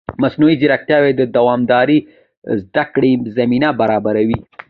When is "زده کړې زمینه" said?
2.63-3.69